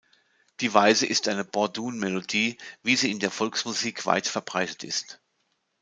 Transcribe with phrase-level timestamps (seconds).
[0.61, 5.21] Die Weise ist eine Bordun-Melodie, wie sie in der Volksmusik weit verbreitet ist.